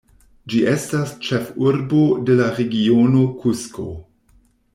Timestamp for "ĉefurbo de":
1.27-2.39